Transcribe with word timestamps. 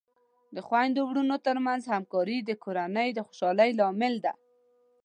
د 0.55 0.57
خویندو 0.67 1.01
ورونو 1.09 1.35
ترمنځ 1.47 1.81
همکاري 1.93 2.37
د 2.43 2.51
کورنۍ 2.63 3.09
د 3.13 3.19
خوشحالۍ 3.27 3.69
لامل 3.79 4.13
دی. 4.25 4.33